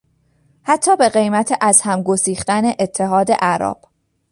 [0.63, 3.81] حتی به قیمت از هم گسیختن اتحاد اعراب